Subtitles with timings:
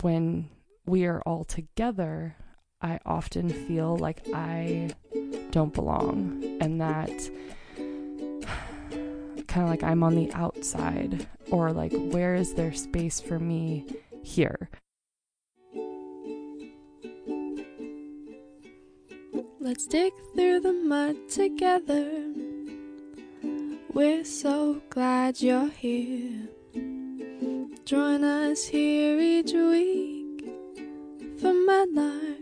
[0.00, 0.48] when
[0.86, 2.36] we are all together,
[2.80, 4.90] I often feel like I
[5.50, 7.10] don't belong and that
[9.46, 13.84] kind of like I'm on the outside or like where is there space for me
[14.22, 14.70] here?
[19.60, 22.32] Let's dig through the mud together.
[23.92, 26.48] We're so glad you're here.
[27.84, 30.44] Join us here each week
[31.40, 32.41] for Mudlark.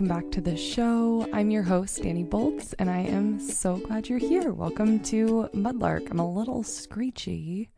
[0.00, 1.28] Welcome back to the show.
[1.30, 4.50] I'm your host, Dani Boltz, and I am so glad you're here.
[4.50, 6.10] Welcome to Mudlark.
[6.10, 7.68] I'm a little screechy.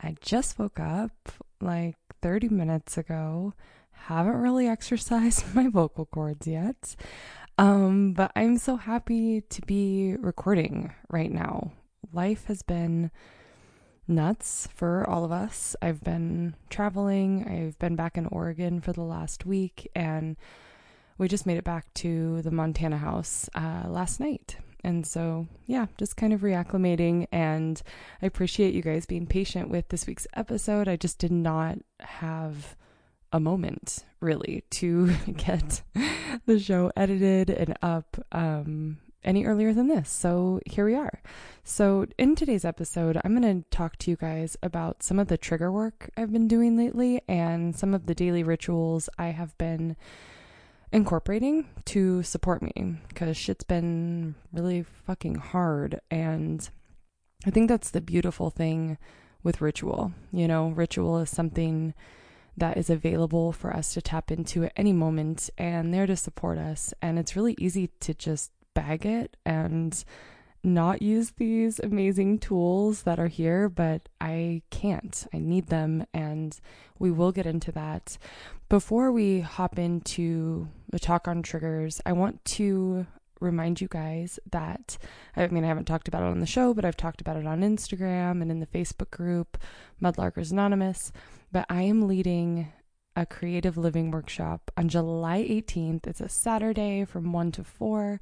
[0.00, 1.12] I just woke up
[1.60, 3.54] like 30 minutes ago.
[3.92, 6.96] Haven't really exercised my vocal cords yet.
[7.56, 11.70] Um, but I'm so happy to be recording right now.
[12.12, 13.12] Life has been
[14.08, 15.76] nuts for all of us.
[15.80, 20.36] I've been traveling, I've been back in Oregon for the last week, and
[21.18, 24.56] we just made it back to the Montana house uh, last night.
[24.82, 27.26] And so, yeah, just kind of reacclimating.
[27.32, 27.80] And
[28.20, 30.88] I appreciate you guys being patient with this week's episode.
[30.88, 32.76] I just did not have
[33.32, 35.82] a moment really to get
[36.46, 40.10] the show edited and up um, any earlier than this.
[40.10, 41.22] So here we are.
[41.64, 45.38] So, in today's episode, I'm going to talk to you guys about some of the
[45.38, 49.96] trigger work I've been doing lately and some of the daily rituals I have been
[50.94, 56.00] incorporating to support me because shit's been really fucking hard.
[56.08, 56.66] And
[57.44, 58.96] I think that's the beautiful thing
[59.42, 60.12] with ritual.
[60.32, 61.94] You know, ritual is something
[62.56, 66.58] that is available for us to tap into at any moment and there to support
[66.58, 66.94] us.
[67.02, 70.04] And it's really easy to just bag it and
[70.64, 75.26] not use these amazing tools that are here, but I can't.
[75.32, 76.58] I need them, and
[76.98, 78.18] we will get into that.
[78.68, 83.06] Before we hop into the talk on triggers, I want to
[83.40, 84.96] remind you guys that
[85.36, 87.46] I mean, I haven't talked about it on the show, but I've talked about it
[87.46, 89.58] on Instagram and in the Facebook group,
[90.02, 91.12] Mudlarkers Anonymous.
[91.52, 92.72] But I am leading
[93.16, 96.06] a creative living workshop on July 18th.
[96.06, 98.20] It's a Saturday from 1 to 4,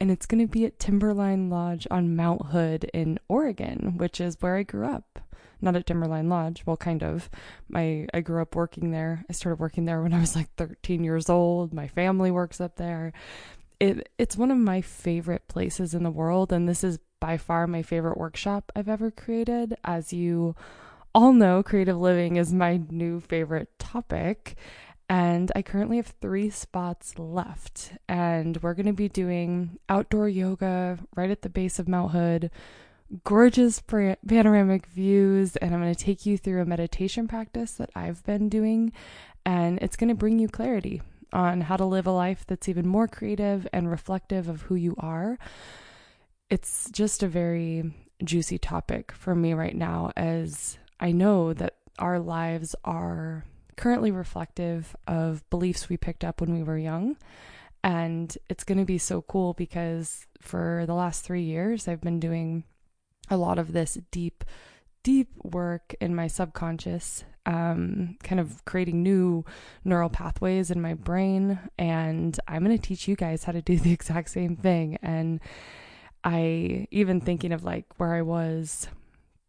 [0.00, 4.36] and it's going to be at Timberline Lodge on Mount Hood in Oregon, which is
[4.40, 5.20] where I grew up.
[5.60, 7.30] Not at Timberline Lodge, well, kind of.
[7.68, 9.24] My I grew up working there.
[9.30, 11.72] I started working there when I was like 13 years old.
[11.72, 13.12] My family works up there.
[13.80, 17.66] It it's one of my favorite places in the world, and this is by far
[17.66, 19.74] my favorite workshop I've ever created.
[19.84, 20.54] As you
[21.14, 24.56] all know creative living is my new favorite topic.
[25.08, 27.92] And I currently have three spots left.
[28.08, 32.50] And we're going to be doing outdoor yoga right at the base of Mount Hood,
[33.22, 35.56] gorgeous panoramic views.
[35.56, 38.92] And I'm going to take you through a meditation practice that I've been doing.
[39.46, 42.88] And it's going to bring you clarity on how to live a life that's even
[42.88, 45.38] more creative and reflective of who you are.
[46.48, 52.18] It's just a very juicy topic for me right now as I know that our
[52.18, 53.44] lives are
[53.76, 57.16] currently reflective of beliefs we picked up when we were young.
[57.82, 62.20] And it's going to be so cool because for the last three years, I've been
[62.20, 62.64] doing
[63.30, 64.44] a lot of this deep,
[65.02, 69.44] deep work in my subconscious, um, kind of creating new
[69.84, 71.58] neural pathways in my brain.
[71.78, 74.96] And I'm going to teach you guys how to do the exact same thing.
[75.02, 75.40] And
[76.22, 78.88] I, even thinking of like where I was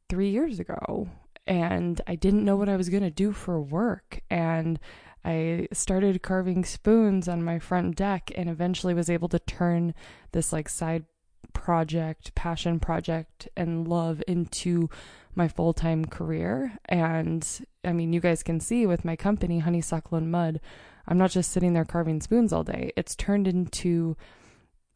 [0.10, 1.08] three years ago,
[1.48, 4.22] and I didn't know what I was going to do for work.
[4.30, 4.80] And
[5.24, 9.94] I started carving spoons on my front deck and eventually was able to turn
[10.32, 11.06] this like side
[11.54, 14.90] project, passion project, and love into
[15.34, 16.78] my full time career.
[16.86, 17.48] And
[17.84, 20.60] I mean, you guys can see with my company, Honeysuckle and Mud,
[21.08, 22.92] I'm not just sitting there carving spoons all day.
[22.96, 24.16] It's turned into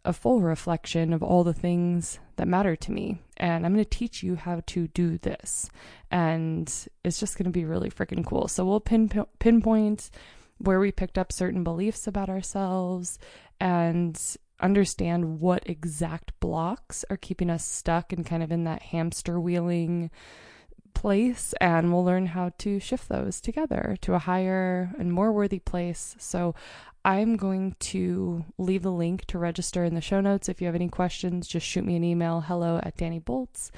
[0.06, 3.22] a full reflection of all the things that matter to me.
[3.38, 5.70] And I'm going to teach you how to do this.
[6.10, 6.68] And
[7.04, 8.48] it's just going to be really freaking cool.
[8.48, 9.10] So we'll pin,
[9.40, 10.10] pinpoint
[10.58, 13.18] where we picked up certain beliefs about ourselves
[13.60, 14.20] and
[14.62, 20.12] understand what exact blocks are keeping us stuck and kind of in that hamster wheeling
[20.94, 25.60] place and we'll learn how to shift those together to a higher and more worthy
[25.60, 26.16] place.
[26.20, 26.56] So
[27.06, 30.50] I'm going to leave the link to register in the show notes.
[30.50, 33.72] If you have any questions, just shoot me an email hello at Dani Boltz.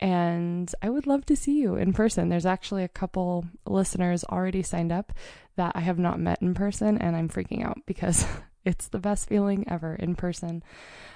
[0.00, 2.28] And I would love to see you in person.
[2.28, 5.12] There's actually a couple listeners already signed up
[5.56, 8.26] that I have not met in person, and I'm freaking out because
[8.64, 10.62] it's the best feeling ever in person.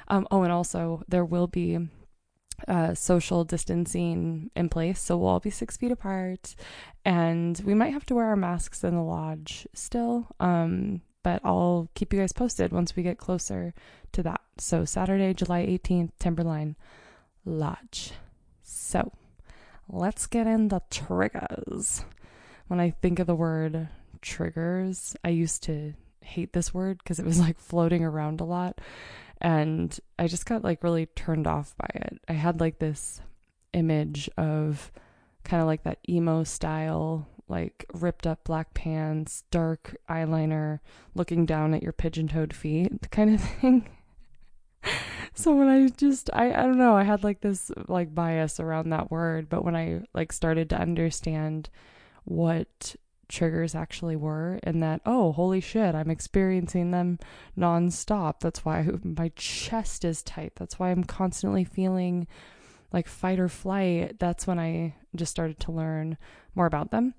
[0.07, 1.89] Um, oh, and also, there will be
[2.67, 5.01] uh, social distancing in place.
[5.01, 6.57] So we'll all be six feet apart
[7.05, 10.27] and we might have to wear our masks in the lodge still.
[10.41, 13.75] Um, but I'll keep you guys posted once we get closer
[14.13, 14.41] to that.
[14.59, 16.77] So Saturday, July 18th, Timberline
[17.45, 18.13] Lodge.
[18.63, 19.13] So
[19.89, 22.05] let's get into triggers.
[22.69, 23.89] When I think of the word
[24.21, 28.81] triggers, I used to hate this word because it was like floating around a lot
[29.41, 32.21] and I just got like really turned off by it.
[32.29, 33.21] I had like this
[33.73, 34.91] image of
[35.45, 40.81] kind of like that emo style, like ripped up black pants, dark eyeliner,
[41.15, 43.89] looking down at your pigeon toed feet kind of thing.
[45.35, 48.91] so when I just I I don't know, I had like this like bias around
[48.91, 51.71] that word, but when I like started to understand
[52.25, 52.97] what
[53.29, 57.19] triggers actually were and that oh holy shit i'm experiencing them
[57.59, 62.27] nonstop that's why my chest is tight that's why i'm constantly feeling
[62.93, 66.17] like fight or flight that's when i just started to learn
[66.55, 67.15] more about them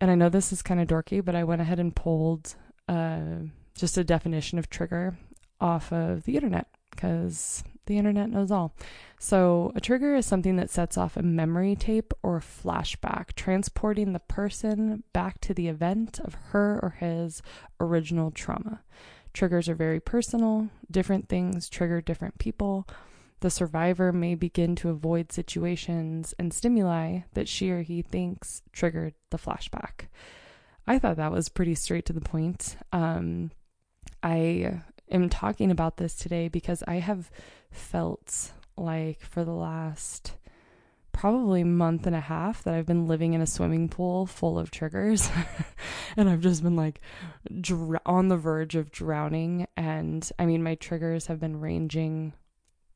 [0.00, 2.54] and i know this is kind of dorky but i went ahead and pulled
[2.88, 3.36] uh,
[3.74, 5.16] just a definition of trigger
[5.60, 8.74] off of the internet because the internet knows all.
[9.18, 14.20] So, a trigger is something that sets off a memory tape or flashback, transporting the
[14.20, 17.42] person back to the event of her or his
[17.80, 18.82] original trauma.
[19.32, 22.86] Triggers are very personal, different things trigger different people.
[23.40, 29.14] The survivor may begin to avoid situations and stimuli that she or he thinks triggered
[29.30, 30.08] the flashback.
[30.86, 32.76] I thought that was pretty straight to the point.
[32.92, 33.50] Um,
[34.22, 34.80] I
[35.10, 37.30] am talking about this today because I have
[37.70, 40.34] felt like for the last
[41.12, 44.70] probably month and a half that I've been living in a swimming pool full of
[44.70, 45.30] triggers
[46.16, 47.00] and I've just been like
[47.58, 52.34] dr- on the verge of drowning and I mean my triggers have been ranging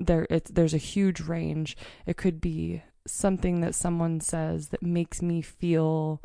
[0.01, 1.77] there it's there's a huge range
[2.07, 6.23] it could be something that someone says that makes me feel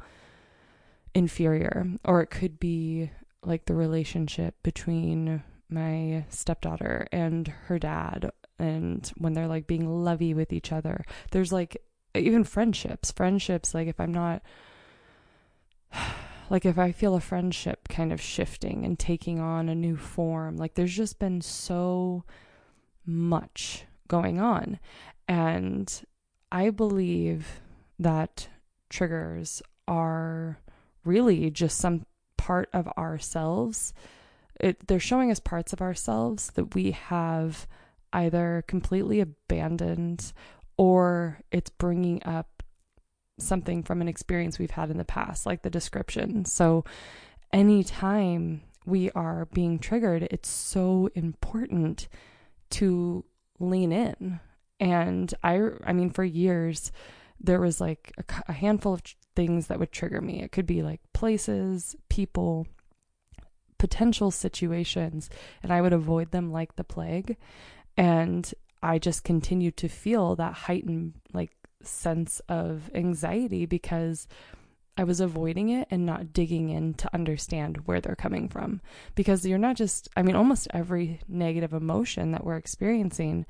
[1.14, 3.12] inferior or it could be
[3.44, 10.34] like the relationship between my stepdaughter and her dad and when they're like being lovey
[10.34, 11.04] with each other.
[11.32, 11.78] There's like
[12.14, 14.42] even friendships, friendships like if I'm not
[16.50, 20.58] like if I feel a friendship kind of shifting and taking on a new form,
[20.58, 22.24] like there's just been so
[23.06, 24.80] much going on.
[25.28, 25.92] And
[26.52, 27.62] I believe
[28.00, 28.48] that
[28.90, 30.60] triggers are
[31.04, 32.06] really just some
[32.38, 33.94] part of ourselves
[34.60, 37.68] it, they're showing us parts of ourselves that we have
[38.14, 40.32] either completely abandoned
[40.78, 42.64] or it's bringing up
[43.38, 46.46] something from an experience we've had in the past, like the description.
[46.46, 46.86] So,
[47.52, 52.08] anytime we are being triggered, it's so important
[52.72, 53.26] to
[53.60, 54.40] lean in.
[54.80, 56.92] And I, I mean, for years,
[57.40, 59.02] there was like a, a handful of
[59.36, 60.42] things that would trigger me.
[60.42, 62.68] It could be like places, people,
[63.78, 65.30] potential situations
[65.62, 67.38] and I would avoid them like the plague.
[67.98, 68.52] And
[68.82, 71.52] I just continued to feel that heightened like
[71.82, 74.28] sense of anxiety because
[74.98, 78.82] I was avoiding it and not digging in to understand where they're coming from.
[79.14, 83.46] Because you're not just, I mean, almost every negative emotion that we're experiencing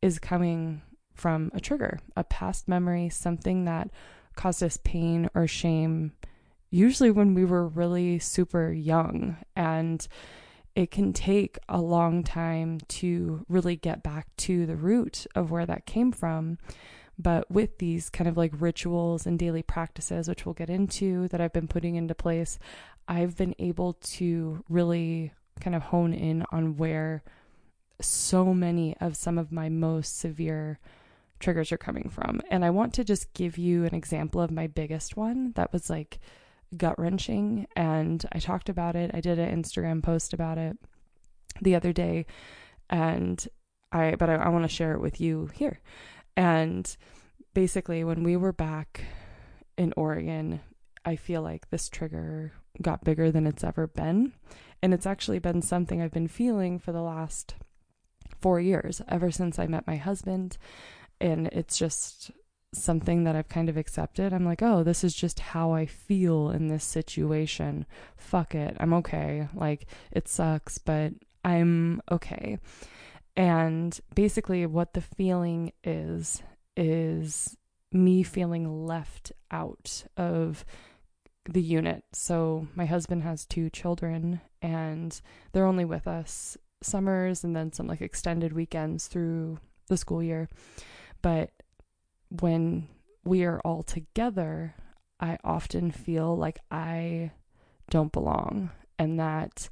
[0.00, 0.82] is coming
[1.14, 3.90] from a trigger, a past memory, something that
[4.36, 6.12] caused us pain or shame
[6.70, 9.36] usually when we were really super young.
[9.54, 10.06] And
[10.74, 15.66] it can take a long time to really get back to the root of where
[15.66, 16.58] that came from.
[17.18, 21.40] But with these kind of like rituals and daily practices, which we'll get into that
[21.40, 22.58] I've been putting into place,
[23.08, 27.22] I've been able to really kind of hone in on where
[28.00, 30.78] so many of some of my most severe
[31.40, 32.40] triggers are coming from.
[32.50, 35.88] And I want to just give you an example of my biggest one that was
[35.88, 36.18] like
[36.76, 37.66] gut wrenching.
[37.74, 39.10] And I talked about it.
[39.14, 40.76] I did an Instagram post about it
[41.60, 42.26] the other day.
[42.90, 43.46] And
[43.92, 45.80] I, but I, I want to share it with you here.
[46.36, 46.96] And
[47.54, 49.04] basically, when we were back
[49.78, 50.60] in Oregon,
[51.04, 52.52] I feel like this trigger
[52.82, 54.32] got bigger than it's ever been.
[54.82, 57.54] And it's actually been something I've been feeling for the last
[58.40, 60.58] four years, ever since I met my husband.
[61.20, 62.30] And it's just
[62.74, 64.32] something that I've kind of accepted.
[64.32, 67.86] I'm like, oh, this is just how I feel in this situation.
[68.16, 68.76] Fuck it.
[68.78, 69.48] I'm okay.
[69.54, 71.12] Like, it sucks, but
[71.44, 72.58] I'm okay.
[73.36, 76.42] And basically, what the feeling is,
[76.76, 77.56] is
[77.92, 80.64] me feeling left out of
[81.48, 82.04] the unit.
[82.12, 85.20] So my husband has two children and
[85.52, 90.48] they're only with us summers and then some like extended weekends through the school year.
[91.22, 91.50] But
[92.40, 92.88] when
[93.24, 94.74] we are all together,
[95.20, 97.32] I often feel like I
[97.90, 99.68] don't belong and that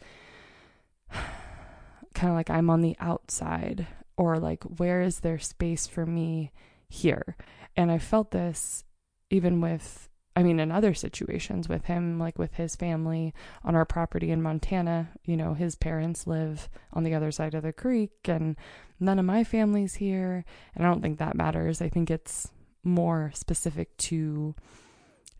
[2.15, 6.53] kind of like I'm on the outside or like where is there space for me
[6.89, 7.37] here?
[7.77, 8.85] And I felt this
[9.31, 13.85] even with I mean, in other situations with him, like with his family on our
[13.85, 18.11] property in Montana, you know, his parents live on the other side of the creek,
[18.25, 18.57] and
[18.99, 20.45] none of my family's here.
[20.75, 21.81] And I don't think that matters.
[21.81, 22.49] I think it's
[22.83, 24.57] more specific to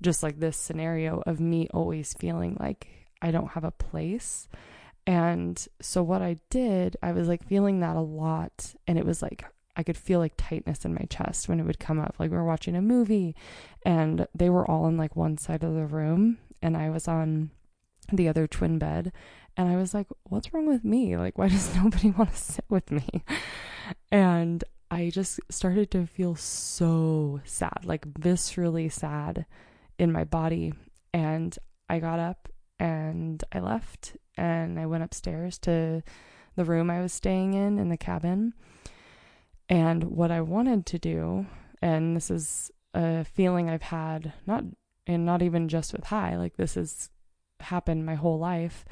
[0.01, 2.87] just like this scenario of me always feeling like
[3.21, 4.49] I don't have a place.
[5.07, 9.21] And so, what I did, I was like feeling that a lot, and it was
[9.21, 9.45] like
[9.77, 12.17] I could feel like tightness in my chest when it would come up.
[12.19, 13.35] Like we were watching a movie
[13.85, 17.51] and they were all in like one side of the room and I was on
[18.13, 19.13] the other twin bed
[19.57, 21.17] and I was like, what's wrong with me?
[21.17, 23.25] Like why does nobody want to sit with me?
[24.13, 29.45] And I just started to feel so sad, like viscerally sad
[29.99, 30.73] in my body
[31.13, 31.57] and
[31.89, 32.49] I got up
[32.85, 36.03] and I left and I went upstairs to
[36.55, 38.53] the room I was staying in in the cabin
[39.69, 41.47] and what I wanted to do,
[41.81, 44.65] and this is a feeling I've had, not
[45.07, 47.11] and not even just with Hi, like this has
[47.61, 48.85] happened my whole life.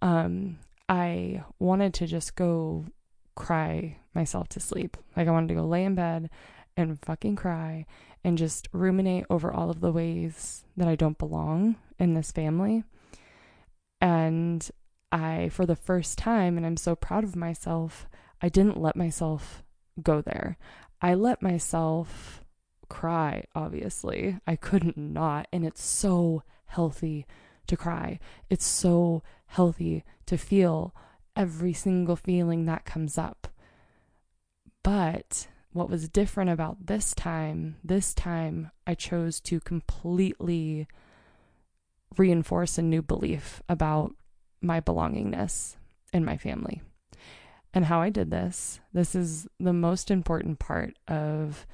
[0.00, 2.86] Um, I wanted to just go
[3.34, 4.96] cry myself to sleep.
[5.16, 6.30] Like I wanted to go lay in bed
[6.76, 7.86] and fucking cry
[8.22, 12.84] and just ruminate over all of the ways that I don't belong in this family.
[14.00, 14.68] And
[15.12, 18.08] I, for the first time, and I'm so proud of myself,
[18.40, 19.62] I didn't let myself
[20.02, 20.56] go there.
[21.02, 22.44] I let myself
[22.88, 24.38] cry, obviously.
[24.46, 25.48] I couldn't not.
[25.52, 27.26] And it's so healthy
[27.66, 28.18] to cry.
[28.48, 30.94] It's so healthy to feel
[31.36, 33.48] every single feeling that comes up.
[34.82, 40.88] But what was different about this time, this time I chose to completely
[42.16, 44.14] reinforce a new belief about
[44.60, 45.76] my belongingness
[46.12, 46.82] in my family
[47.72, 48.80] and how I did this.
[48.92, 51.66] This is the most important part of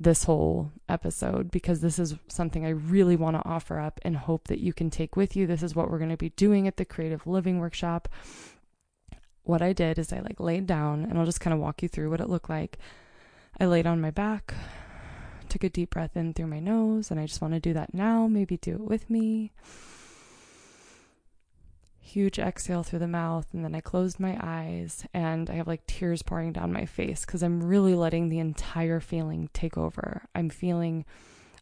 [0.00, 4.46] this whole episode because this is something I really want to offer up and hope
[4.48, 5.46] that you can take with you.
[5.46, 8.08] This is what we're going to be doing at the Creative Living Workshop.
[9.42, 11.88] What I did is I like laid down and I'll just kind of walk you
[11.88, 12.78] through what it looked like.
[13.58, 14.54] I laid on my back,
[15.48, 17.94] took a deep breath in through my nose, and I just want to do that
[17.94, 18.26] now.
[18.26, 19.52] Maybe do it with me
[22.08, 25.86] huge exhale through the mouth and then I closed my eyes and I have like
[25.86, 30.22] tears pouring down my face cuz I'm really letting the entire feeling take over.
[30.34, 31.04] I'm feeling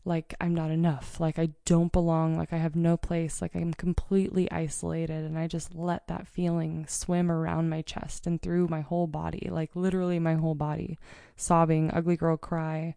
[0.04, 3.74] like I'm not enough, like I don't belong, like I have no place, like I'm
[3.74, 8.82] completely isolated and I just let that feeling swim around my chest and through my
[8.82, 10.96] whole body, like literally my whole body,
[11.36, 12.94] sobbing, ugly girl cry.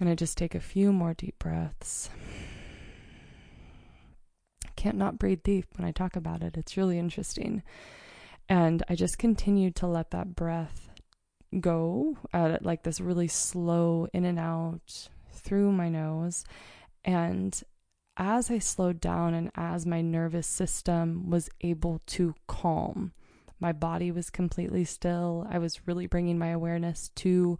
[0.00, 2.10] And I just take a few more deep breaths
[4.82, 6.56] can't not breathe deep when I talk about it.
[6.56, 7.62] It's really interesting.
[8.48, 10.90] And I just continued to let that breath
[11.60, 16.44] go at like this really slow in and out through my nose.
[17.04, 17.62] And
[18.16, 23.12] as I slowed down and as my nervous system was able to calm,
[23.60, 25.46] my body was completely still.
[25.48, 27.56] I was really bringing my awareness to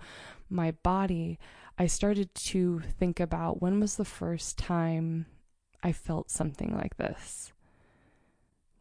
[0.51, 1.39] my body.
[1.79, 5.27] I started to think about when was the first time
[5.83, 7.53] I felt something like this?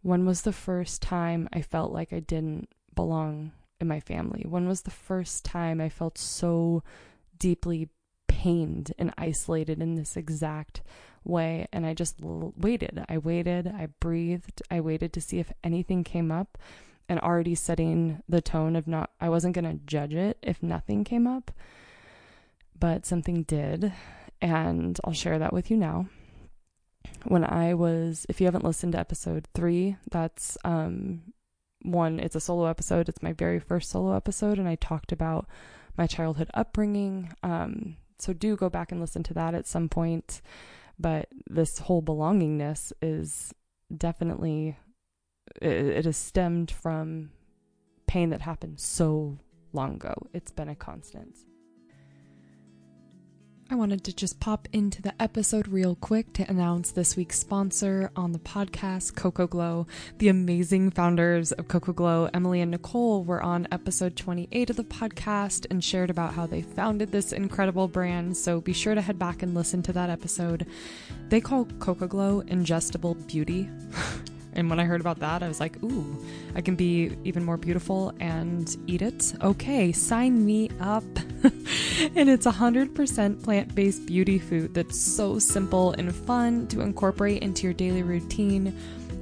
[0.02, 4.46] When was the first time I felt like I didn't belong in my family?
[4.48, 6.84] When was the first time I felt so
[7.38, 7.90] deeply
[8.28, 10.82] pained and isolated in this exact
[11.24, 11.68] way?
[11.72, 13.04] And I just l- waited.
[13.08, 13.68] I waited.
[13.68, 14.62] I breathed.
[14.70, 16.58] I waited to see if anything came up
[17.08, 21.04] and already setting the tone of not, I wasn't going to judge it if nothing
[21.04, 21.52] came up,
[22.82, 23.94] but something did.
[24.42, 26.08] And I'll share that with you now
[27.26, 31.22] when I was, if you haven't listened to episode three, that's um,
[31.84, 33.10] one, it's a solo episode.
[33.10, 35.48] It's my very first solo episode, and I talked about
[35.98, 37.34] my childhood upbringing.
[37.44, 40.42] Um, so do go back and listen to that at some point.
[41.00, 43.54] But this whole belongingness is
[43.96, 44.78] definitely,
[45.62, 47.32] it, it has stemmed from
[48.08, 49.40] pain that happened so
[49.74, 50.14] long ago.
[50.34, 51.38] It's been a constant.
[53.72, 58.12] I wanted to just pop into the episode real quick to announce this week's sponsor
[58.18, 59.88] on the podcast, Coco Glow.
[60.18, 64.84] The amazing founders of Coco Glow, Emily and Nicole, were on episode 28 of the
[64.84, 68.36] podcast and shared about how they founded this incredible brand.
[68.36, 70.68] So be sure to head back and listen to that episode.
[71.30, 73.70] They call Coco Glow ingestible beauty.
[74.54, 76.24] And when I heard about that, I was like, ooh,
[76.56, 79.34] I can be even more beautiful and eat it.
[79.42, 81.04] Okay, sign me up.
[81.44, 87.64] and it's 100% plant based beauty food that's so simple and fun to incorporate into
[87.64, 88.78] your daily routine.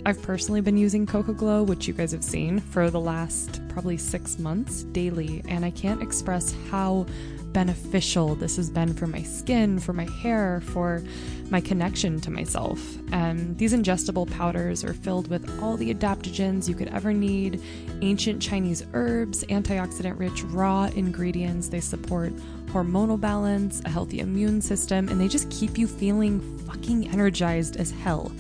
[0.06, 3.98] I've personally been using Coco Glow, which you guys have seen, for the last probably
[3.98, 7.06] six months daily, and I can't express how
[7.54, 11.04] beneficial this has been for my skin, for my hair, for
[11.50, 12.80] my connection to myself.
[13.12, 17.62] And these ingestible powders are filled with all the adaptogens you could ever need,
[18.02, 21.70] ancient Chinese herbs, antioxidant rich raw ingredients.
[21.70, 22.34] They support
[22.68, 27.92] hormonal balance, a healthy immune system, and they just keep you feeling fucking energized as
[27.92, 28.32] hell.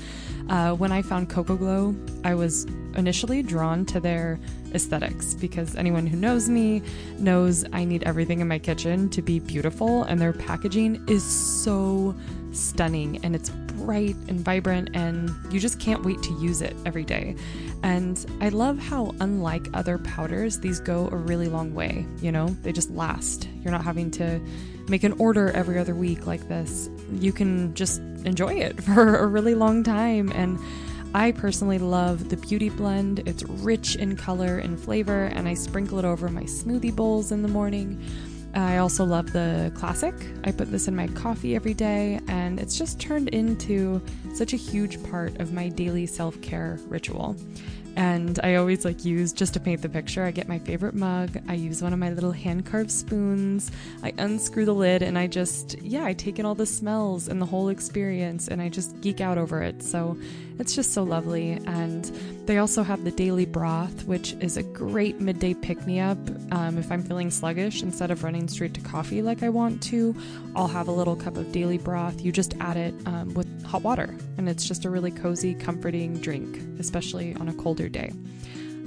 [0.50, 2.65] Uh, when I found Coco Glow, I was
[2.96, 4.39] initially drawn to their
[4.74, 6.82] aesthetics because anyone who knows me
[7.20, 12.15] knows I need everything in my kitchen to be beautiful, and their packaging is so
[12.51, 17.03] stunning and it's bright and vibrant, and you just can't wait to use it every
[17.03, 17.36] day.
[17.84, 22.06] And I love how, unlike other powders, these go a really long way.
[22.22, 23.48] You know, they just last.
[23.62, 24.41] You're not having to
[24.88, 26.89] make an order every other week like this.
[27.13, 30.31] You can just enjoy it for a really long time.
[30.33, 30.59] And
[31.13, 33.19] I personally love the Beauty Blend.
[33.27, 37.41] It's rich in color and flavor, and I sprinkle it over my smoothie bowls in
[37.41, 38.03] the morning.
[38.53, 40.13] I also love the classic.
[40.43, 44.01] I put this in my coffee every day, and it's just turned into
[44.33, 47.35] such a huge part of my daily self care ritual.
[48.00, 50.24] And I always like use just to paint the picture.
[50.24, 54.13] I get my favorite mug, I use one of my little hand carved spoons, I
[54.18, 57.46] unscrew the lid, and I just, yeah, I take in all the smells and the
[57.46, 59.84] whole experience, and I just geek out over it.
[59.84, 60.18] So
[60.60, 61.51] it's just so lovely.
[61.51, 62.06] And
[62.46, 66.18] they also have the daily broth, which is a great midday pick me up.
[66.53, 70.15] Um, if I'm feeling sluggish, instead of running straight to coffee like I want to,
[70.56, 72.22] I'll have a little cup of daily broth.
[72.22, 76.20] You just add it um, with hot water, and it's just a really cozy, comforting
[76.22, 78.11] drink, especially on a colder day.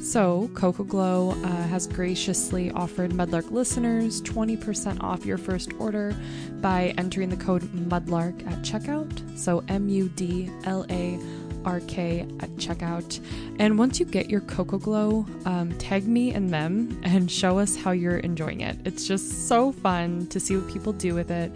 [0.02, 6.12] So, Coco Glow uh, has graciously offered Mudlark listeners 20% off your first order
[6.60, 9.38] by entering the code MUDLARK at checkout.
[9.38, 11.20] So, M U D L A
[11.64, 13.24] R K at checkout.
[13.60, 17.76] And once you get your Coco Glow, um, tag me and them and show us
[17.76, 18.76] how you're enjoying it.
[18.84, 21.52] It's just so fun to see what people do with it.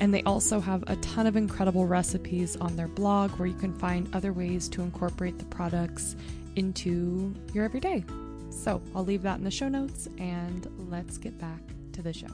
[0.00, 3.74] And they also have a ton of incredible recipes on their blog where you can
[3.74, 6.16] find other ways to incorporate the products
[6.56, 8.04] into your everyday.
[8.50, 11.60] So I'll leave that in the show notes and let's get back
[11.92, 12.28] to the show.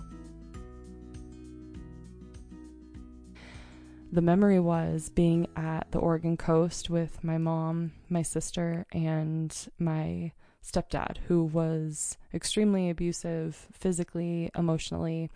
[4.16, 10.32] the memory was being at the Oregon coast with my mom, my sister, and my
[10.64, 15.30] stepdad, who was extremely abusive physically, emotionally.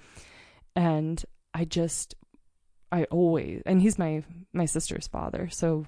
[0.74, 2.14] And I just,
[2.92, 5.48] I always, and he's my, my sister's father.
[5.50, 5.86] So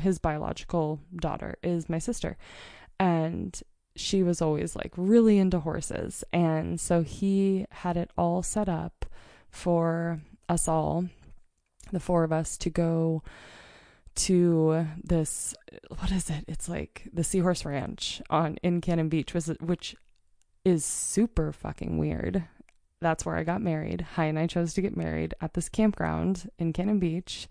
[0.00, 2.36] his biological daughter is my sister.
[3.00, 3.60] And
[3.96, 6.24] she was always like really into horses.
[6.32, 9.06] And so he had it all set up
[9.50, 11.06] for us all
[11.92, 13.22] the four of us to go
[14.14, 15.54] to this
[15.98, 19.94] what is it it's like the seahorse ranch on in cannon beach was which
[20.64, 22.44] is super fucking weird
[23.00, 26.50] that's where i got married hi and i chose to get married at this campground
[26.58, 27.46] in cannon beach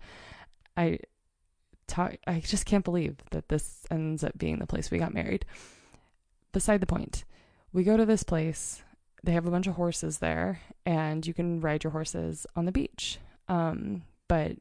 [0.76, 0.98] i
[1.88, 5.44] talk i just can't believe that this ends up being the place we got married
[6.52, 7.24] beside the point
[7.72, 8.82] we go to this place
[9.24, 12.72] they have a bunch of horses there and you can ride your horses on the
[12.72, 14.52] beach um, but,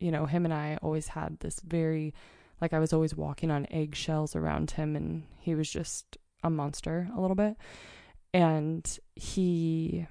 [0.00, 2.12] you know, him and I always had this very,
[2.60, 7.08] like, I was always walking on eggshells around him, and he was just a monster
[7.16, 7.56] a little bit.
[8.34, 10.06] And he,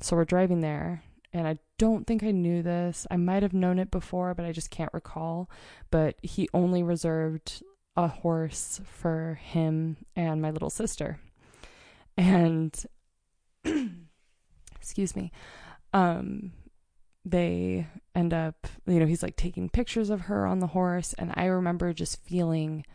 [0.00, 3.06] so we're driving there, and I don't think I knew this.
[3.10, 5.50] I might have known it before, but I just can't recall.
[5.90, 7.62] But he only reserved
[7.96, 11.18] a horse for him and my little sister.
[12.16, 12.74] And
[14.76, 15.32] excuse me.
[15.92, 16.52] Um
[17.24, 21.12] they end up, you know, he's like taking pictures of her on the horse.
[21.14, 22.86] And I remember just feeling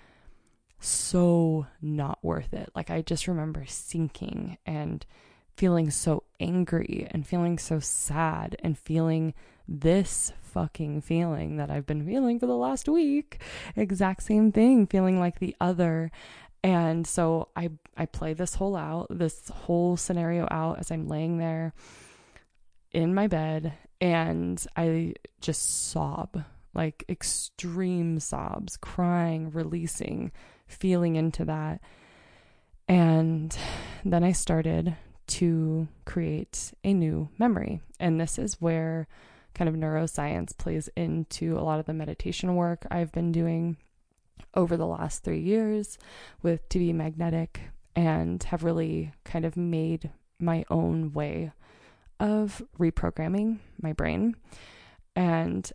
[0.80, 2.72] so not worth it.
[2.74, 5.06] Like, I just remember sinking and
[5.58, 9.34] feeling so angry and feeling so sad and feeling
[9.68, 13.42] this fucking feeling that I've been feeling for the last week.
[13.76, 16.12] Exact same thing, feeling like the other.
[16.64, 21.38] And so I I play this whole out, this whole scenario out as I'm laying
[21.38, 21.74] there
[22.92, 30.32] in my bed and I just sob, like extreme sobs, crying, releasing,
[30.68, 31.82] feeling into that.
[32.88, 33.56] And
[34.04, 34.98] then I started
[35.32, 37.82] to create a new memory.
[38.00, 39.08] And this is where
[39.54, 43.78] kind of neuroscience plays into a lot of the meditation work I've been doing
[44.54, 45.98] over the last three years
[46.42, 47.62] with To Be Magnetic
[47.96, 51.52] and have really kind of made my own way
[52.20, 54.36] of reprogramming my brain.
[55.16, 55.72] And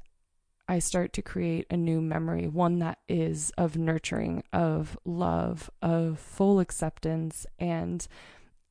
[0.69, 6.19] I start to create a new memory, one that is of nurturing, of love, of
[6.19, 7.47] full acceptance.
[7.59, 8.07] And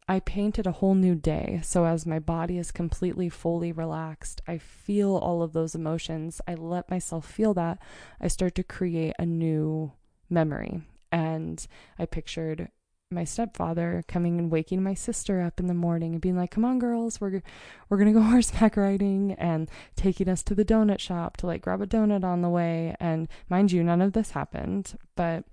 [0.07, 1.61] I painted a whole new day.
[1.63, 6.41] So as my body is completely, fully relaxed, I feel all of those emotions.
[6.47, 7.79] I let myself feel that.
[8.21, 9.93] I start to create a new
[10.29, 10.81] memory.
[11.11, 11.65] And
[11.97, 12.69] I pictured
[13.11, 16.65] my stepfather coming and waking my sister up in the morning and being like, "Come
[16.65, 17.41] on, girls, we're
[17.87, 21.81] we're gonna go horseback riding," and taking us to the donut shop to like grab
[21.81, 22.95] a donut on the way.
[22.99, 24.97] And mind you, none of this happened.
[25.15, 25.45] But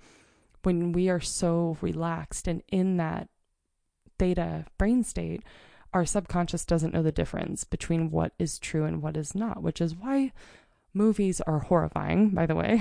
[0.62, 3.28] when we are so relaxed and in that
[4.22, 5.42] theta brain state,
[5.92, 9.80] our subconscious doesn't know the difference between what is true and what is not, which
[9.80, 10.30] is why
[10.94, 12.80] movies are horrifying, by the way.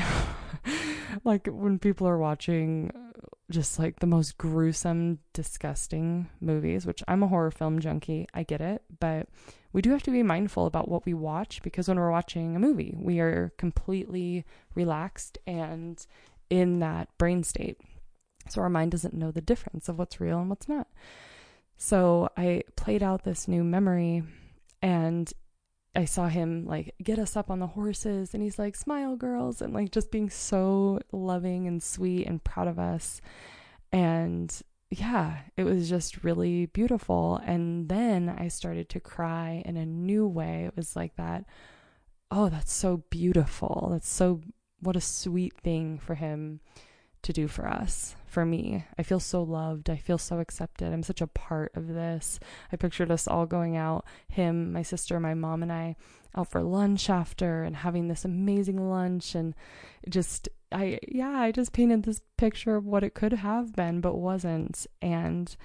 [1.24, 7.24] like when people are watching uh, just like the most gruesome, disgusting movies, which I'm
[7.24, 9.28] a horror film junkie, I get it, but
[9.74, 12.60] we do have to be mindful about what we watch because when we're watching a
[12.60, 16.06] movie, we are completely relaxed and
[16.52, 17.78] in that brain state.
[18.48, 20.88] So our mind doesn't know the difference of what's real and what's not.
[21.84, 24.22] So I played out this new memory
[24.84, 25.34] and
[25.96, 29.64] I saw him like get us up on the horses and he's like, smile, girls,
[29.64, 33.20] and like just being so loving and sweet and proud of us.
[33.92, 34.56] And
[34.92, 37.42] yeah, it was just really beautiful.
[37.48, 40.66] And then I started to cry in a new way.
[40.66, 41.46] It was like that,
[42.30, 43.90] oh, that's so beautiful.
[43.92, 44.42] That's so,
[44.82, 46.60] what a sweet thing for him
[47.24, 48.86] to do for us, for me.
[48.98, 49.90] I feel so loved.
[49.90, 50.92] I feel so accepted.
[50.92, 52.40] I'm such a part of this.
[52.72, 55.96] I pictured us all going out, him, my sister, my mom, and I,
[56.36, 59.36] out for lunch after and having this amazing lunch.
[59.36, 59.54] And
[60.10, 64.18] just, I, yeah, I just painted this picture of what it could have been, but
[64.18, 64.88] wasn't.
[65.02, 65.56] And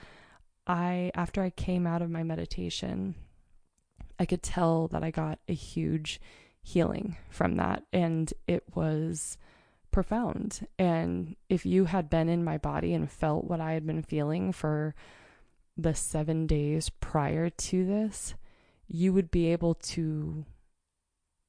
[0.67, 3.15] I, after I came out of my meditation,
[4.19, 6.21] I could tell that I got a huge
[6.63, 7.85] healing from that.
[7.93, 9.39] And it was,
[9.97, 10.69] profound.
[10.79, 14.53] And if you had been in my body and felt what I had been feeling
[14.53, 14.95] for
[15.75, 18.35] the seven days prior to this,
[18.87, 20.45] you would be able to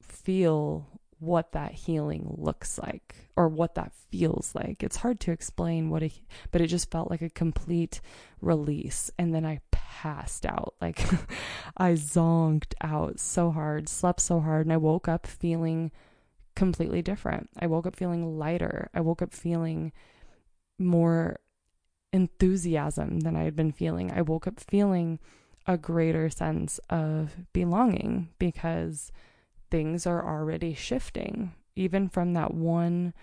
[0.00, 0.86] feel
[1.18, 4.82] what that healing looks like or what that feels like.
[4.82, 6.12] It's hard to explain what it,
[6.50, 8.00] but it just felt like a complete
[8.40, 9.10] release.
[9.18, 10.74] And then I passed out.
[10.80, 11.04] Like
[11.76, 15.90] I zonked out so hard, slept so hard, and I woke up feeling
[16.58, 17.48] completely different.
[17.56, 18.90] I woke up feeling lighter.
[18.92, 19.92] I woke up feeling
[20.76, 21.38] more
[22.12, 24.10] enthusiasm than I had been feeling.
[24.10, 25.20] I woke up feeling
[25.68, 29.12] a greater sense of belonging because
[29.70, 33.14] things are already shifting, even from that one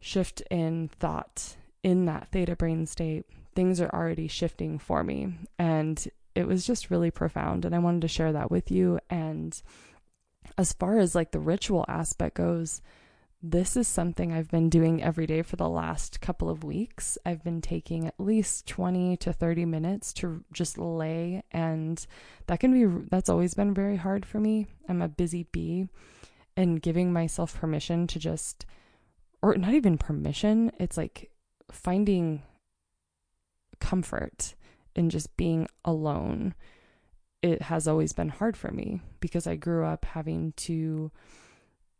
[0.00, 3.24] shift in thought in that theta brain state.
[3.54, 5.32] Things are already shifting for me.
[5.58, 7.64] And it was just really profound.
[7.64, 8.98] And I wanted to share that with you.
[9.08, 9.58] And
[10.56, 12.80] as far as like the ritual aspect goes,
[13.42, 17.16] this is something I've been doing every day for the last couple of weeks.
[17.24, 22.06] I've been taking at least 20 to 30 minutes to just lay, and
[22.46, 24.66] that can be that's always been very hard for me.
[24.88, 25.88] I'm a busy bee,
[26.54, 28.66] and giving myself permission to just,
[29.40, 31.30] or not even permission, it's like
[31.72, 32.42] finding
[33.80, 34.54] comfort
[34.94, 36.54] in just being alone
[37.42, 41.10] it has always been hard for me because I grew up having to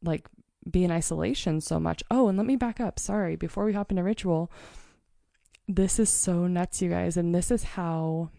[0.03, 0.27] like
[0.71, 2.03] be in isolation so much.
[2.11, 2.99] Oh, and let me back up.
[2.99, 4.51] Sorry, before we hop into ritual,
[5.67, 7.17] this is so nuts, you guys.
[7.17, 8.31] And this is how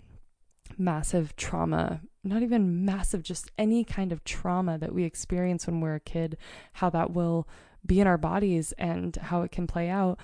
[0.77, 5.95] massive trauma, not even massive, just any kind of trauma that we experience when we're
[5.95, 6.37] a kid,
[6.73, 7.47] how that will
[7.85, 10.19] be in our bodies and how it can play out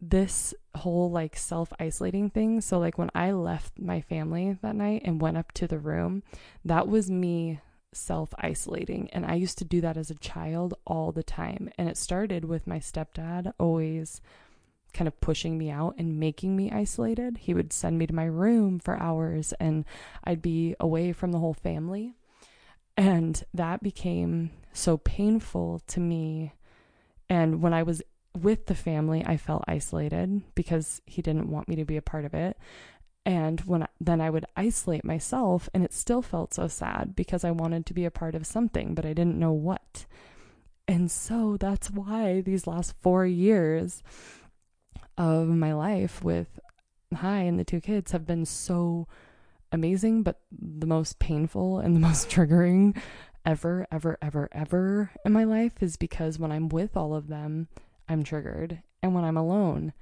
[0.00, 2.60] this whole like self isolating thing.
[2.60, 6.22] So, like, when I left my family that night and went up to the room,
[6.64, 7.60] that was me
[7.92, 9.08] self isolating.
[9.12, 11.70] And I used to do that as a child all the time.
[11.78, 14.20] And it started with my stepdad always
[14.92, 17.38] kind of pushing me out and making me isolated.
[17.38, 19.84] He would send me to my room for hours and
[20.24, 22.14] I'd be away from the whole family.
[22.96, 26.54] And that became so painful to me.
[27.28, 28.00] And when I was
[28.36, 32.24] with the family, I felt isolated because he didn't want me to be a part
[32.24, 32.56] of it.
[33.24, 37.50] And when then I would isolate myself, and it still felt so sad because I
[37.50, 40.06] wanted to be a part of something, but I didn't know what.
[40.86, 44.04] And so that's why these last four years
[45.18, 46.60] of my life with
[47.14, 49.08] Hi and the two kids have been so
[49.72, 52.96] amazing, but the most painful and the most triggering
[53.44, 57.68] ever, ever, ever, ever in my life is because when I'm with all of them,
[58.08, 58.82] I'm triggered.
[59.02, 59.92] And when I'm alone,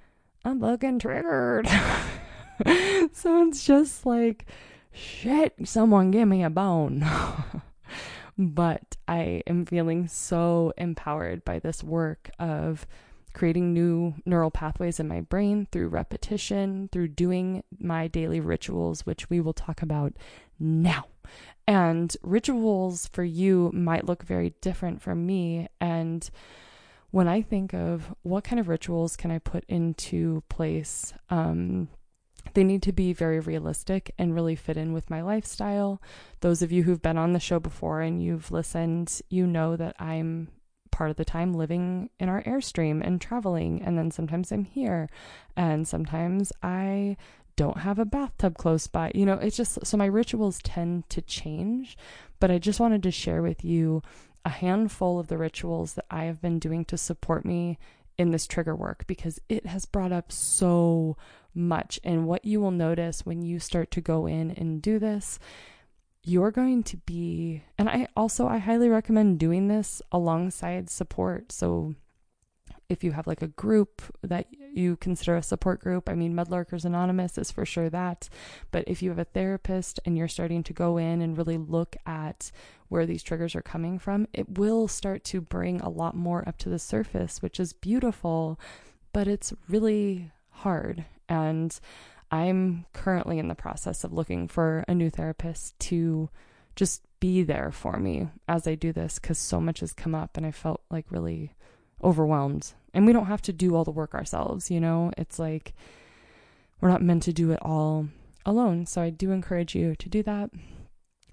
[0.45, 1.67] I'm fucking triggered.
[3.13, 4.47] so it's just like,
[4.93, 7.05] shit, someone give me a bone.
[8.39, 12.87] but I am feeling so empowered by this work of
[13.33, 19.29] creating new neural pathways in my brain through repetition, through doing my daily rituals, which
[19.29, 20.13] we will talk about
[20.59, 21.07] now.
[21.67, 25.69] And rituals for you might look very different from me.
[25.81, 26.31] And
[27.15, 31.87] when I think of what kind of rituals can I put into place, um,
[32.55, 36.03] they need to be very realistic and really fit in with my lifestyle.
[36.41, 39.95] Those of you who've been on the show before and you've listened, you know that
[40.01, 40.49] I'm
[40.91, 43.81] part of the time living in our airstream and traveling.
[43.81, 45.09] And then sometimes I'm here.
[45.57, 47.17] And sometimes I
[47.55, 49.13] don't have a bathtub close by.
[49.15, 51.97] You know, it's just so my rituals tend to change.
[52.41, 54.03] But I just wanted to share with you
[54.45, 57.79] a handful of the rituals that I have been doing to support me
[58.17, 61.17] in this trigger work because it has brought up so
[61.55, 61.99] much.
[62.05, 65.39] And what you will notice when you start to go in and do this
[66.25, 71.53] you're going to be and I also I highly recommend doing this alongside support.
[71.53, 71.95] So
[72.89, 76.85] if you have like a group that you consider a support group, I mean Mudlarkers
[76.85, 78.29] Anonymous is for sure that,
[78.71, 81.97] but if you have a therapist and you're starting to go in and really look
[82.07, 82.51] at
[82.89, 86.59] where these triggers are coming from, it will start to bring a lot more up
[86.59, 88.59] to the surface, which is beautiful,
[89.13, 91.05] but it's really hard.
[91.29, 91.79] And
[92.31, 96.29] I'm currently in the process of looking for a new therapist to
[96.77, 100.37] just be there for me as I do this because so much has come up
[100.37, 101.55] and I felt like really
[102.05, 102.75] overwhelmed.
[102.93, 105.11] And we don't have to do all the work ourselves, you know?
[105.17, 105.75] It's like
[106.81, 108.09] we're not meant to do it all
[108.47, 108.87] alone.
[108.87, 110.51] So I do encourage you to do that.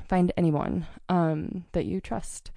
[0.08, 2.52] Find anyone um, that you trust.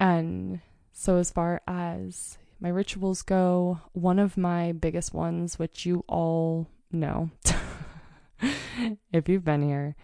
[0.00, 0.60] And
[0.92, 6.68] so, as far as my rituals go, one of my biggest ones, which you all
[6.92, 7.30] know,
[9.12, 9.96] if you've been here,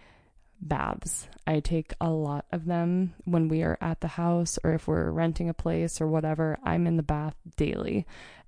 [0.61, 1.27] baths.
[1.47, 5.11] I take a lot of them when we are at the house or if we're
[5.11, 6.57] renting a place or whatever.
[6.63, 8.05] I'm in the bath daily.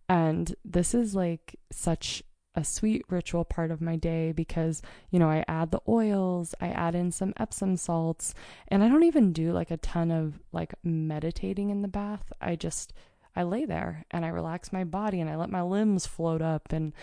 [0.08, 2.24] And this is like such
[2.56, 6.68] a sweet ritual part of my day because, you know, I add the oils, I
[6.68, 8.36] add in some Epsom salts,
[8.68, 12.32] and I don't even do like a ton of like meditating in the bath.
[12.40, 12.94] I just
[13.36, 16.72] I lay there and I relax my body and I let my limbs float up
[16.72, 16.94] and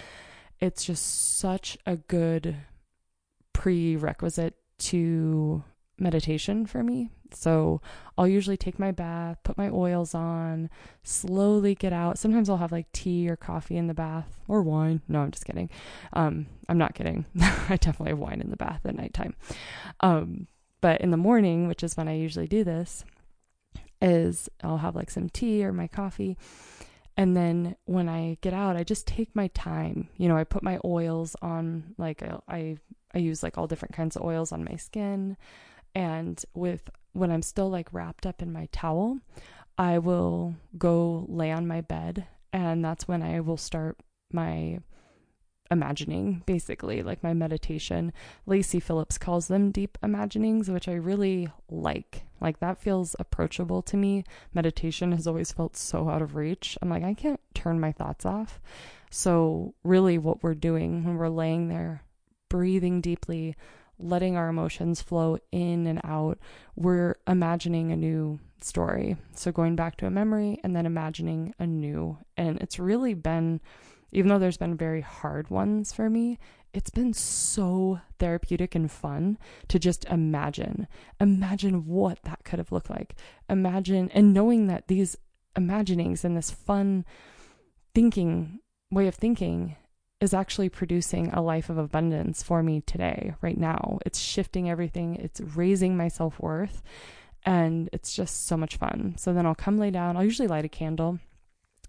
[0.60, 2.56] it's just such a good
[3.52, 5.64] prerequisite to
[5.98, 7.10] meditation for me.
[7.32, 7.80] So
[8.18, 10.68] I'll usually take my bath, put my oils on,
[11.02, 12.18] slowly get out.
[12.18, 15.02] Sometimes I'll have like tea or coffee in the bath or wine.
[15.06, 15.70] No, I'm just kidding.
[16.12, 17.26] Um, I'm not kidding.
[17.40, 19.34] I definitely have wine in the bath at nighttime.
[20.00, 20.48] Um,
[20.80, 23.04] but in the morning, which is when I usually do this,
[24.02, 26.36] is I'll have like some tea or my coffee
[27.20, 30.08] and then when I get out, I just take my time.
[30.16, 32.76] You know, I put my oils on, like I, I,
[33.14, 35.36] I use like all different kinds of oils on my skin.
[35.94, 39.18] And with when I'm still like wrapped up in my towel,
[39.76, 42.26] I will go lay on my bed.
[42.52, 43.98] And that's when I will start
[44.32, 44.80] my
[45.70, 48.12] imagining, basically, like my meditation.
[48.46, 52.24] Lacy Phillips calls them deep imaginings, which I really like.
[52.40, 54.24] Like that feels approachable to me.
[54.52, 56.76] Meditation has always felt so out of reach.
[56.82, 58.60] I'm like, I can't turn my thoughts off.
[59.10, 62.02] So, really, what we're doing when we're laying there,
[62.50, 63.56] breathing deeply,
[63.98, 66.38] letting our emotions flow in and out,
[66.76, 69.16] we're imagining a new story.
[69.34, 72.18] So, going back to a memory and then imagining a new.
[72.36, 73.60] And it's really been
[74.12, 76.38] even though there's been very hard ones for me,
[76.72, 80.86] it's been so therapeutic and fun to just imagine.
[81.20, 83.16] Imagine what that could have looked like.
[83.48, 85.16] Imagine, and knowing that these
[85.56, 87.04] imaginings and this fun
[87.94, 88.60] thinking
[88.92, 89.76] way of thinking
[90.20, 93.98] is actually producing a life of abundance for me today, right now.
[94.04, 96.82] It's shifting everything, it's raising my self worth,
[97.44, 99.14] and it's just so much fun.
[99.16, 100.16] So then I'll come lay down.
[100.16, 101.18] I'll usually light a candle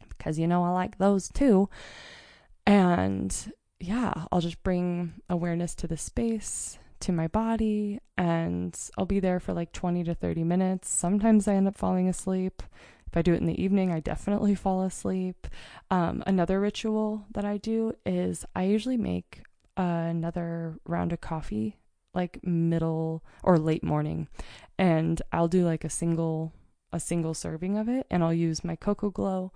[0.10, 1.70] because you know I like those too.
[2.66, 3.36] And
[3.80, 9.40] yeah, I'll just bring awareness to the space, to my body, and I'll be there
[9.40, 10.88] for like 20 to 30 minutes.
[10.90, 12.62] Sometimes I end up falling asleep.
[13.12, 15.48] If I do it in the evening, I definitely fall asleep.
[15.90, 19.44] Um, another ritual that I do is I usually make
[19.76, 21.76] another round of coffee,
[22.14, 24.30] like middle or late morning,
[24.78, 26.54] and I'll do like a single
[26.94, 29.52] a single serving of it, and I'll use my Coco Glow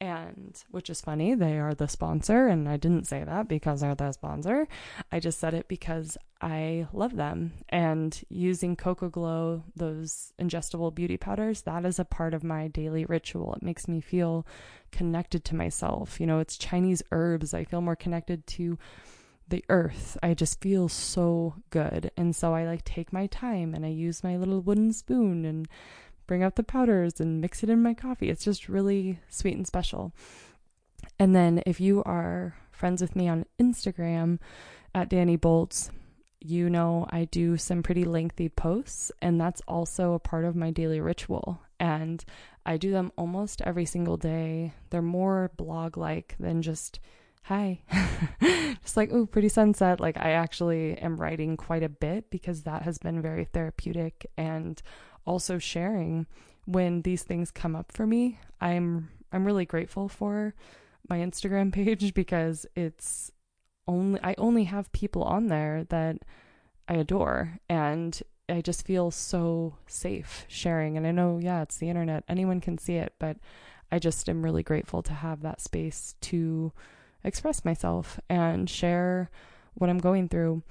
[0.00, 3.94] and which is funny they are the sponsor and i didn't say that because they're
[3.94, 4.68] the sponsor.
[5.10, 7.52] I just said it because i love them.
[7.70, 13.04] And using Coco Glow those ingestible beauty powders that is a part of my daily
[13.04, 13.54] ritual.
[13.54, 14.46] It makes me feel
[14.92, 16.20] connected to myself.
[16.20, 17.54] You know it's chinese herbs.
[17.54, 18.78] I feel more connected to
[19.48, 20.18] the earth.
[20.22, 22.10] I just feel so good.
[22.16, 25.68] And so i like take my time and i use my little wooden spoon and
[26.26, 28.30] bring out the powders and mix it in my coffee.
[28.30, 30.12] It's just really sweet and special.
[31.18, 34.38] And then if you are friends with me on Instagram
[34.94, 35.90] at Dani Boltz,
[36.40, 40.70] you know I do some pretty lengthy posts, and that's also a part of my
[40.70, 41.60] daily ritual.
[41.80, 42.24] And
[42.64, 44.72] I do them almost every single day.
[44.90, 47.00] They're more blog like than just,
[47.44, 47.80] hi,
[48.82, 50.00] just like, oh, pretty sunset.
[50.00, 54.80] Like, I actually am writing quite a bit because that has been very therapeutic and
[55.26, 56.26] also sharing
[56.64, 58.38] when these things come up for me.
[58.60, 60.54] I'm I'm really grateful for
[61.08, 63.30] my Instagram page because it's
[63.86, 66.18] only I only have people on there that
[66.88, 70.96] I adore and I just feel so safe sharing.
[70.96, 72.24] And I know yeah it's the internet.
[72.28, 73.36] Anyone can see it but
[73.90, 76.72] I just am really grateful to have that space to
[77.22, 79.30] express myself and share
[79.74, 80.62] what I'm going through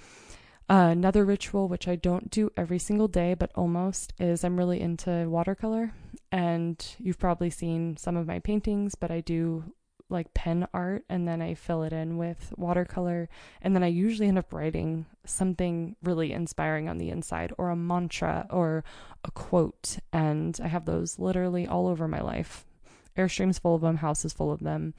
[0.69, 4.81] uh, another ritual, which I don't do every single day, but almost, is I'm really
[4.81, 5.93] into watercolor.
[6.31, 9.63] And you've probably seen some of my paintings, but I do
[10.09, 13.27] like pen art and then I fill it in with watercolor.
[13.61, 17.75] And then I usually end up writing something really inspiring on the inside, or a
[17.75, 18.83] mantra, or
[19.23, 19.97] a quote.
[20.11, 22.65] And I have those literally all over my life.
[23.17, 24.93] Airstream's full of them, house is full of them.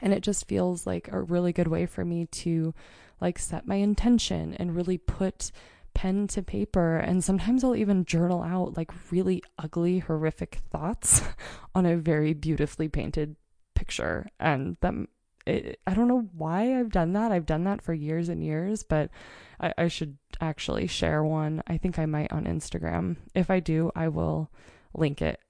[0.00, 2.74] And it just feels like a really good way for me to
[3.20, 5.50] like set my intention and really put
[5.92, 11.22] pen to paper and sometimes I'll even journal out like really ugly horrific thoughts
[11.74, 13.36] on a very beautifully painted
[13.74, 15.08] picture and them
[15.46, 17.32] it, I don't know why I've done that.
[17.32, 19.10] I've done that for years and years, but
[19.58, 21.62] I, I should actually share one.
[21.66, 23.16] I think I might on Instagram.
[23.34, 24.50] If I do, I will
[24.94, 25.40] link it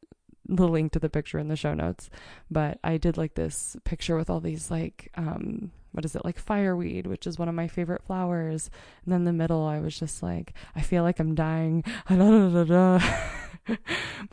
[0.47, 2.11] the link to the picture in the show notes.
[2.51, 6.39] But I did like this picture with all these like um what is it like
[6.39, 8.71] fireweed, which is one of my favorite flowers.
[9.05, 11.85] And then the middle I was just like, I feel like I'm dying.
[12.09, 12.69] but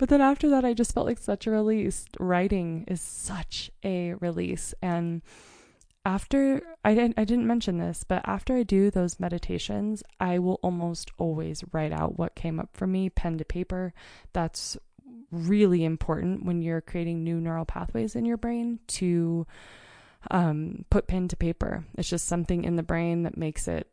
[0.10, 2.06] then after that I just felt like such a release.
[2.20, 5.22] Writing is such a release and
[6.06, 10.58] after I didn't I didn't mention this, but after I do those meditations, I will
[10.63, 13.93] almost always write out what came up for me pen to paper.
[14.32, 14.78] That's
[15.32, 19.46] really important when you're creating new neural pathways in your brain to
[20.32, 21.86] um, put pen to paper.
[21.97, 23.88] It's just something in the brain that makes it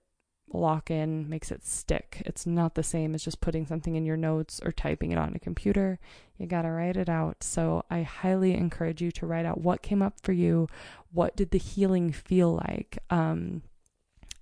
[0.53, 2.23] lock in, makes it stick.
[2.25, 5.35] It's not the same as just putting something in your notes or typing it on
[5.35, 5.99] a computer.
[6.39, 7.43] You got to write it out.
[7.43, 10.69] So I highly encourage you to write out what came up for you.
[11.13, 12.99] What did the healing feel like?
[13.11, 13.63] Um,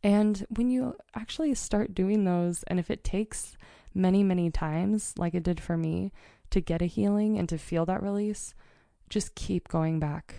[0.03, 3.57] and when you actually start doing those, and if it takes
[3.95, 6.12] many, many times, like it did for me,
[6.51, 8.55] to get a healing and to feel that release,
[9.09, 10.35] just keep going back.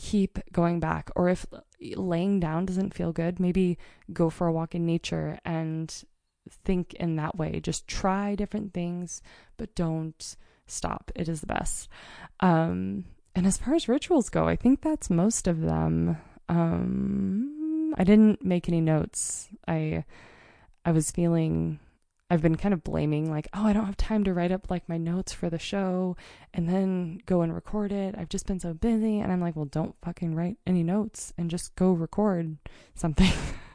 [0.00, 1.10] Keep going back.
[1.14, 1.44] Or if
[1.80, 3.76] laying down doesn't feel good, maybe
[4.12, 5.94] go for a walk in nature and
[6.64, 7.60] think in that way.
[7.60, 9.20] Just try different things,
[9.58, 10.36] but don't
[10.66, 11.12] stop.
[11.14, 11.88] It is the best.
[12.40, 16.16] Um, and as far as rituals go, I think that's most of them.
[16.48, 19.48] Um, I didn't make any notes.
[19.68, 20.04] I
[20.84, 21.78] I was feeling
[22.30, 24.88] I've been kind of blaming, like, oh, I don't have time to write up like
[24.88, 26.16] my notes for the show
[26.54, 28.14] and then go and record it.
[28.16, 29.18] I've just been so busy.
[29.18, 32.56] And I'm like, well, don't fucking write any notes and just go record
[32.94, 33.32] something.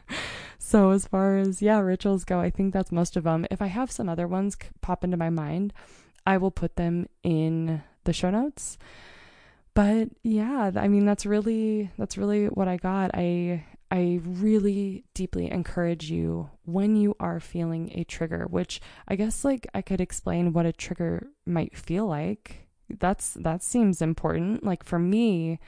[0.58, 3.46] so, as far as, yeah, rituals go, I think that's most of them.
[3.52, 5.74] If I have some other ones pop into my mind,
[6.26, 8.78] I will put them in the show notes
[9.76, 15.50] but yeah i mean that's really that's really what i got i I really deeply
[15.50, 20.54] encourage you when you are feeling a trigger, which I guess like I could explain
[20.54, 22.68] what a trigger might feel like.
[22.90, 24.64] That's that seems important.
[24.64, 25.60] Like for me,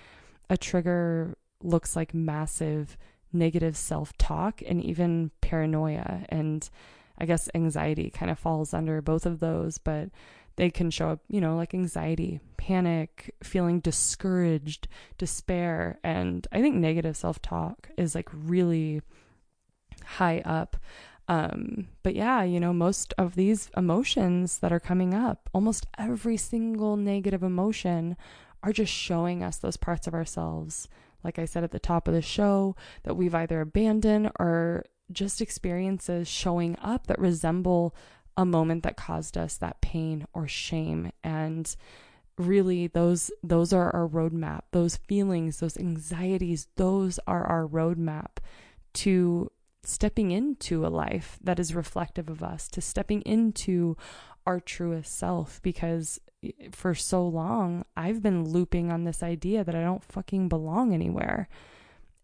[0.50, 2.98] a trigger looks like massive
[3.34, 6.70] negative self-talk and even paranoia and
[7.18, 10.10] I guess anxiety kind of falls under both of those, but
[10.56, 14.88] they can show up, you know, like anxiety, panic, feeling discouraged,
[15.18, 16.00] despair.
[16.04, 19.02] And I think negative self talk is like really
[20.04, 20.78] high up.
[21.30, 26.38] Um, but yeah, you know, most of these emotions that are coming up, almost every
[26.38, 28.16] single negative emotion
[28.64, 30.88] are just showing us those parts of ourselves
[31.24, 35.42] like I said at the top of the show, that we've either abandoned or just
[35.42, 37.96] experiences showing up that resemble
[38.36, 41.76] a moment that caused us that pain or shame and
[42.38, 44.62] really those those are our roadmap.
[44.72, 48.38] Those feelings those anxieties those are our roadmap
[48.94, 49.52] to
[49.84, 53.96] stepping into a life that is reflective of us to stepping into
[54.46, 55.62] our truest self.
[55.62, 60.50] Because eh, for so long I've been looping on this idea that I don't fucking
[60.50, 61.50] belong anywhere.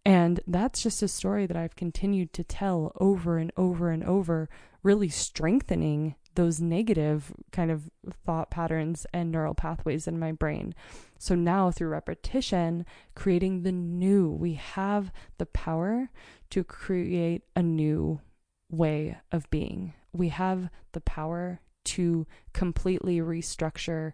[0.05, 4.49] And that's just a story that I've continued to tell over and over and over
[4.83, 7.89] really strengthening those negative kind of
[8.25, 10.73] thought patterns and neural pathways in my brain.
[11.17, 16.09] So now, through repetition, creating the new, we have the power
[16.49, 18.19] to create a new
[18.69, 19.93] way of being.
[20.11, 24.13] We have the power to completely restructure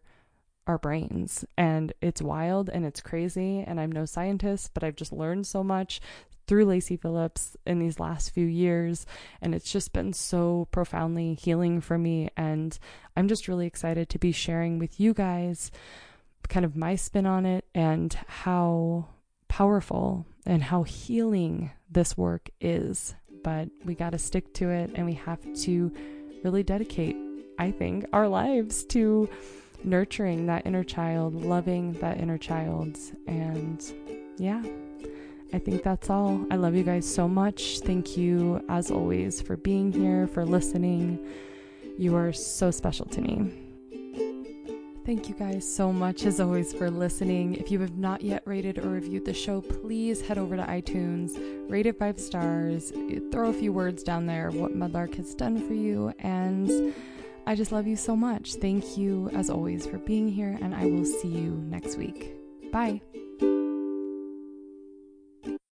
[0.67, 1.45] our brains.
[1.57, 3.63] And it's wild and it's crazy.
[3.65, 5.99] And I'm no scientist, but I've just learned so much
[6.49, 9.05] through Lacy Phillips in these last few years.
[9.39, 12.29] And it's just been so profoundly healing for me.
[12.35, 12.77] And
[13.15, 15.69] I'm just really excited to be sharing with you guys
[16.47, 19.05] kind of my spin on it and how
[19.47, 23.13] powerful and how healing this work is.
[23.43, 25.91] But we got to stick to it and we have to
[26.43, 27.15] really dedicate,
[27.59, 29.29] I think, our lives to
[29.83, 32.97] nurturing that inner child, loving that inner child.
[33.27, 33.83] And
[34.39, 34.63] yeah.
[35.51, 36.45] I think that's all.
[36.51, 37.79] I love you guys so much.
[37.79, 41.25] Thank you, as always, for being here, for listening.
[41.97, 43.51] You are so special to me.
[45.05, 47.55] Thank you guys so much, as always, for listening.
[47.55, 51.31] If you have not yet rated or reviewed the show, please head over to iTunes,
[51.67, 52.93] rate it five stars,
[53.31, 56.13] throw a few words down there what Mudlark has done for you.
[56.19, 56.93] And
[57.47, 58.53] I just love you so much.
[58.55, 62.35] Thank you, as always, for being here, and I will see you next week.
[62.71, 63.01] Bye.